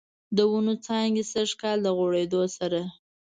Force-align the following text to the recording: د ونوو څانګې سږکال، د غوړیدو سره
د 0.37 0.39
ونوو 0.51 0.81
څانګې 0.87 1.23
سږکال، 1.31 1.77
د 1.83 1.87
غوړیدو 1.97 2.41
سره 2.57 2.81